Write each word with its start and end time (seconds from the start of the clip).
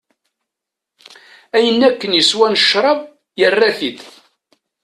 Ayen 1.55 1.85
akken 1.89 2.11
yeswa 2.17 2.47
n 2.49 2.55
ccrab, 2.61 3.01
yerra-t-id. 3.39 3.99